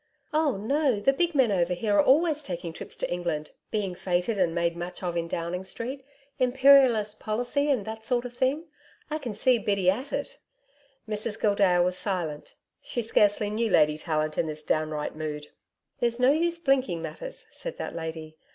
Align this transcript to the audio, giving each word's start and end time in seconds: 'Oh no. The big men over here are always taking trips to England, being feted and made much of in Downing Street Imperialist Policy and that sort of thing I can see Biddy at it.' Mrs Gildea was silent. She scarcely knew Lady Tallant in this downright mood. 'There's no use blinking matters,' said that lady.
'Oh 0.33 0.57
no. 0.57 0.99
The 0.99 1.13
big 1.13 1.35
men 1.35 1.51
over 1.51 1.75
here 1.75 1.93
are 1.95 2.01
always 2.03 2.41
taking 2.41 2.73
trips 2.73 2.95
to 2.95 3.13
England, 3.13 3.51
being 3.69 3.93
feted 3.93 4.39
and 4.39 4.55
made 4.55 4.75
much 4.75 5.03
of 5.03 5.15
in 5.15 5.27
Downing 5.27 5.63
Street 5.63 6.03
Imperialist 6.39 7.19
Policy 7.19 7.69
and 7.69 7.85
that 7.85 8.03
sort 8.03 8.25
of 8.25 8.35
thing 8.35 8.65
I 9.11 9.19
can 9.19 9.35
see 9.35 9.59
Biddy 9.59 9.91
at 9.91 10.11
it.' 10.11 10.39
Mrs 11.07 11.39
Gildea 11.39 11.83
was 11.83 11.99
silent. 11.99 12.55
She 12.81 13.03
scarcely 13.03 13.51
knew 13.51 13.69
Lady 13.69 13.95
Tallant 13.95 14.39
in 14.39 14.47
this 14.47 14.63
downright 14.63 15.15
mood. 15.15 15.49
'There's 15.99 16.19
no 16.19 16.31
use 16.31 16.57
blinking 16.57 17.03
matters,' 17.03 17.45
said 17.51 17.77
that 17.77 17.95
lady. 17.95 18.37